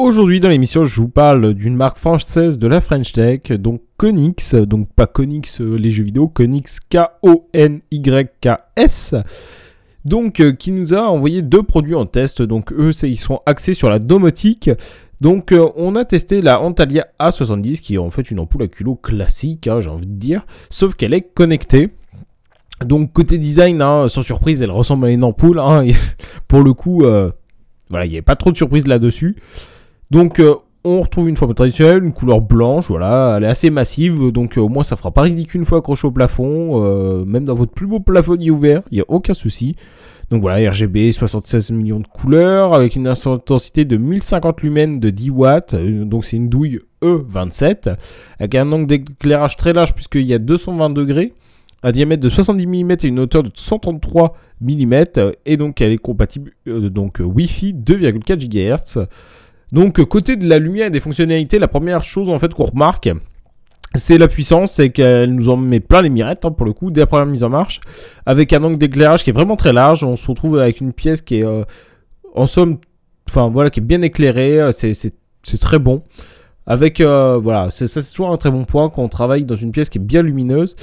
[0.00, 4.54] Aujourd'hui dans l'émission, je vous parle d'une marque française de la French Tech, donc Konix,
[4.54, 7.44] donc pas Konix euh, les jeux vidéo, Konix K-O-N-Y-K-S,
[10.06, 12.40] donc euh, qui nous a envoyé deux produits en test.
[12.40, 14.70] Donc eux, ils sont axés sur la domotique.
[15.20, 18.68] Donc euh, on a testé la Antalya A70 qui est en fait une ampoule à
[18.68, 21.90] culot classique, hein, j'ai envie de dire, sauf qu'elle est connectée.
[22.82, 25.58] Donc côté design, hein, sans surprise, elle ressemble à une ampoule.
[25.58, 25.84] Hein,
[26.48, 27.00] pour le coup,
[27.90, 29.36] voilà, il n'y a pas trop de surprise là-dessus.
[30.10, 34.32] Donc euh, on retrouve une forme traditionnelle, une couleur blanche, voilà, elle est assez massive,
[34.32, 37.44] donc euh, au moins ça fera pas ridicule une fois accroché au plafond, euh, même
[37.44, 39.76] dans votre plus beau plafonnier ouvert, il n'y a aucun souci.
[40.30, 45.30] Donc voilà, RGB, 76 millions de couleurs, avec une intensité de 1050 lumens de 10
[45.30, 47.96] watts, donc c'est une douille E27,
[48.38, 51.34] avec un angle d'éclairage très large puisqu'il y a 220 degrés,
[51.82, 54.94] un diamètre de 70 mm et une hauteur de 133 mm,
[55.46, 59.06] et donc elle est compatible donc Wi-Fi 2,4 GHz.
[59.72, 63.10] Donc côté de la lumière et des fonctionnalités, la première chose en fait qu'on remarque,
[63.94, 66.90] c'est la puissance, c'est qu'elle nous en met plein les mirettes hein, pour le coup
[66.90, 67.80] dès la première mise en marche,
[68.24, 70.04] avec un angle d'éclairage qui est vraiment très large.
[70.04, 71.64] On se retrouve avec une pièce qui est euh,
[72.34, 72.78] en somme,
[73.28, 74.60] enfin voilà, qui est bien éclairée.
[74.60, 76.02] Euh, c'est très bon.
[76.66, 79.72] Avec euh, voilà, ça c'est toujours un très bon point quand on travaille dans une
[79.72, 80.76] pièce qui est bien lumineuse.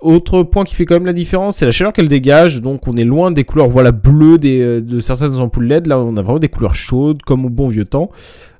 [0.00, 2.60] Autre point qui fait quand même la différence, c'est la chaleur qu'elle dégage.
[2.60, 5.86] Donc on est loin des couleurs voilà bleues des, euh, de certaines ampoules LED.
[5.86, 8.10] Là on a vraiment des couleurs chaudes comme au bon vieux temps.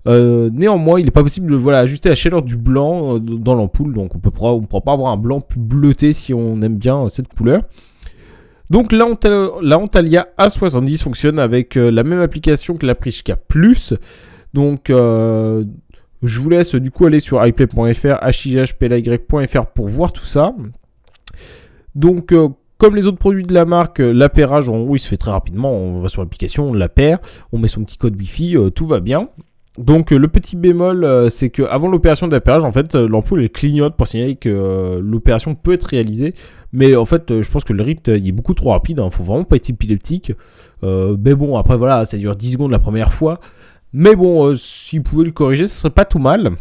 [0.07, 3.55] Euh, néanmoins, il n'est pas possible de voilà, ajuster la chaleur du blanc euh, dans
[3.55, 3.95] l'ampoule.
[3.95, 4.31] Donc on ne
[4.67, 7.63] pourra pas avoir un blanc plus bleuté si on aime bien cette couleur.
[8.71, 9.07] Donc la,
[9.77, 13.93] Antalya A70 fonctionne avec la même application que la Prishka Plus.
[14.55, 15.65] Donc je
[16.41, 20.55] vous laisse du coup aller sur iplay.fr, hihplay.fr pour voir tout ça.
[21.95, 25.09] Donc, euh, comme les autres produits de la marque, euh, l'appairage en haut il se
[25.09, 25.73] fait très rapidement.
[25.73, 27.19] On va sur l'application, on l'appaire,
[27.53, 29.29] on met son petit code Wi-Fi, euh, tout va bien.
[29.79, 34.07] Donc le petit bémol, c'est que avant l'opération d'appairage, en fait, l'ampoule elle clignote pour
[34.07, 36.33] signaler que l'opération peut être réalisée.
[36.73, 39.01] Mais en fait, je pense que le RIP il est beaucoup trop rapide.
[39.01, 40.33] Hein, faut vraiment pas être épileptique.
[40.85, 43.41] mais bon, après voilà, ça dure 10 secondes la première fois.
[43.93, 46.53] Mais bon, si vous pouvez le corriger, ce serait pas tout mal.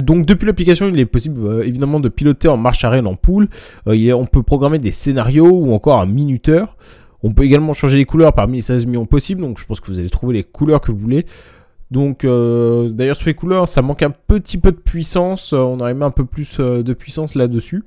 [0.00, 3.48] Donc depuis l'application, il est possible euh, évidemment de piloter en marche arrière l'ampoule.
[3.86, 6.76] Euh, on peut programmer des scénarios ou encore un minuteur.
[7.22, 9.42] On peut également changer les couleurs parmi les 16 millions possibles.
[9.42, 11.26] Donc je pense que vous allez trouver les couleurs que vous voulez.
[11.90, 15.52] Donc euh, d'ailleurs sur les couleurs, ça manque un petit peu de puissance.
[15.52, 17.84] on aurait mis un peu plus de puissance là-dessus.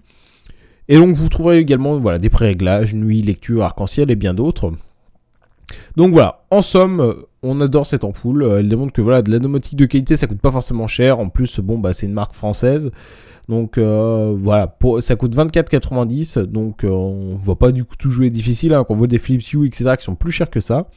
[0.88, 4.72] Et donc vous trouverez également voilà, des pré-réglages, nuit, lecture, arc-en-ciel et bien d'autres.
[5.98, 8.44] Donc voilà, en somme, on adore cette ampoule.
[8.44, 11.20] Euh, elle démontre que voilà, de la domotique de qualité, ça coûte pas forcément cher.
[11.20, 12.92] En plus, bon, bah, c'est une marque française.
[13.48, 16.42] Donc euh, voilà, ça coûte 24,90.
[16.42, 18.74] Donc euh, on voit pas du coup tout jouer difficile.
[18.74, 20.90] Hein, quand on voit des Philips Hue, etc., qui sont plus chers que ça.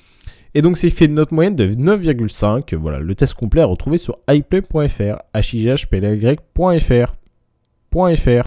[0.55, 2.75] Et donc c'est fait une note moyenne de 9,5.
[2.75, 7.15] Voilà, le test complet est retrouvé sur iplay.fr, highplay.fr.